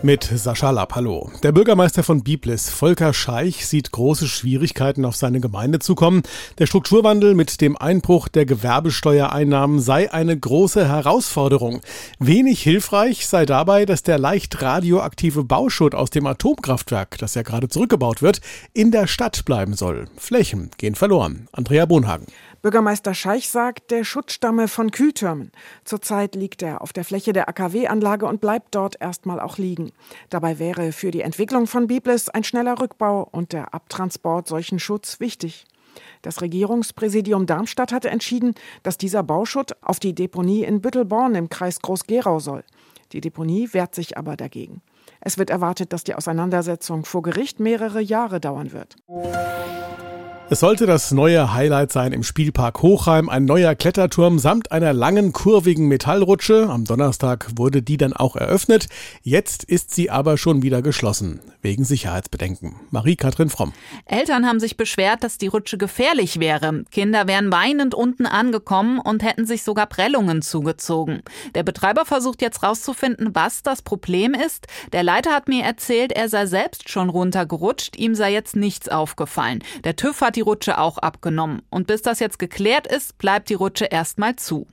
[0.00, 1.28] Mit Sascha Lapp, hallo.
[1.42, 6.22] Der Bürgermeister von Biblis, Volker Scheich, sieht große Schwierigkeiten auf seine Gemeinde zukommen.
[6.58, 11.80] Der Strukturwandel mit dem Einbruch der Gewerbesteuereinnahmen sei eine große Herausforderung.
[12.20, 17.68] Wenig hilfreich sei dabei, dass der leicht radioaktive Bauschutt aus dem Atomkraftwerk, das ja gerade
[17.68, 18.40] zurückgebaut wird,
[18.72, 20.04] in der Stadt bleiben soll.
[20.16, 21.48] Flächen gehen verloren.
[21.50, 22.26] Andrea Bonhagen.
[22.60, 25.52] Bürgermeister Scheich sagt, der Schutt stamme von Kühltürmen.
[25.84, 29.92] Zurzeit liegt er auf der Fläche der AKW-Anlage und bleibt dort erstmal auch liegen.
[30.28, 35.20] Dabei wäre für die Entwicklung von Biblis ein schneller Rückbau und der Abtransport solchen Schutz
[35.20, 35.66] wichtig.
[36.22, 41.80] Das Regierungspräsidium Darmstadt hatte entschieden, dass dieser Bauschutt auf die Deponie in Büttelborn im Kreis
[41.80, 42.64] Groß-Gerau soll.
[43.12, 44.82] Die Deponie wehrt sich aber dagegen.
[45.20, 48.96] Es wird erwartet, dass die Auseinandersetzung vor Gericht mehrere Jahre dauern wird.
[50.50, 55.34] Es sollte das neue Highlight sein im Spielpark Hochheim, ein neuer Kletterturm samt einer langen,
[55.34, 56.70] kurvigen Metallrutsche.
[56.70, 58.88] Am Donnerstag wurde die dann auch eröffnet.
[59.22, 62.76] Jetzt ist sie aber schon wieder geschlossen, wegen Sicherheitsbedenken.
[62.90, 63.74] Marie-Kathrin Fromm.
[64.06, 66.82] Eltern haben sich beschwert, dass die Rutsche gefährlich wäre.
[66.90, 71.20] Kinder wären weinend unten angekommen und hätten sich sogar Prellungen zugezogen.
[71.54, 74.66] Der Betreiber versucht jetzt rauszufinden, was das Problem ist.
[74.92, 79.62] Der Leiter hat mir erzählt, er sei selbst schon runtergerutscht, ihm sei jetzt nichts aufgefallen.
[79.84, 81.62] Der TÜV hat die Rutsche auch abgenommen.
[81.68, 84.68] Und bis das jetzt geklärt ist, bleibt die Rutsche erstmal zu.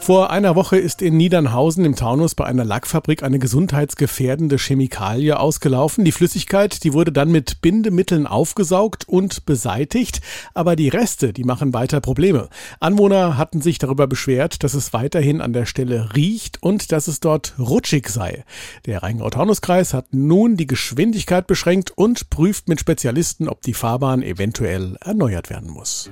[0.00, 6.04] Vor einer Woche ist in Niedernhausen im Taunus bei einer Lackfabrik eine gesundheitsgefährdende Chemikalie ausgelaufen.
[6.04, 10.22] Die Flüssigkeit, die wurde dann mit Bindemitteln aufgesaugt und beseitigt,
[10.54, 12.48] aber die Reste, die machen weiter Probleme.
[12.80, 17.20] Anwohner hatten sich darüber beschwert, dass es weiterhin an der Stelle riecht und dass es
[17.20, 18.44] dort rutschig sei.
[18.86, 24.96] Der Rheingau-Taunus-Kreis hat nun die Geschwindigkeit beschränkt und prüft mit Spezialisten, ob die Fahrbahn eventuell
[25.00, 26.08] erneuert werden muss.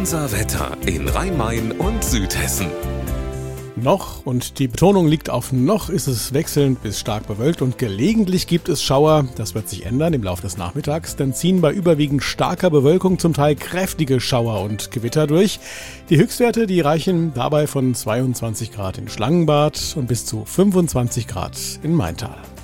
[0.00, 2.68] Unser Wetter in Rhein-Main und Südhessen.
[3.76, 8.46] Noch, und die Betonung liegt auf noch, ist es wechselnd bis stark bewölkt und gelegentlich
[8.46, 9.28] gibt es Schauer.
[9.36, 11.16] Das wird sich ändern im Laufe des Nachmittags.
[11.16, 15.60] Dann ziehen bei überwiegend starker Bewölkung zum Teil kräftige Schauer und Gewitter durch.
[16.08, 21.58] Die Höchstwerte, die reichen dabei von 22 Grad in Schlangenbad und bis zu 25 Grad
[21.82, 22.38] in Maintal.